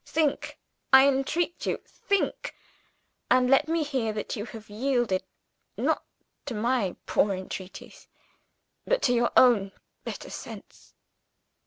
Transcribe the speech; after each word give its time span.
Think, 0.03 0.57
I 0.91 1.07
entreat 1.07 1.67
you, 1.67 1.77
think; 1.85 2.55
and 3.29 3.47
let 3.51 3.67
me 3.67 3.83
hear 3.83 4.11
that 4.13 4.35
you 4.35 4.45
have 4.45 4.67
yielded 4.67 5.23
not 5.77 6.03
to 6.47 6.55
my 6.55 6.95
poor 7.05 7.35
entreaties 7.35 8.07
but 8.83 9.03
to 9.03 9.13
your 9.13 9.29
own 9.37 9.71
better 10.03 10.31
sense!" 10.31 10.95